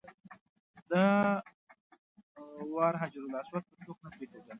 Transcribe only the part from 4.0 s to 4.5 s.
نه پرېښودل.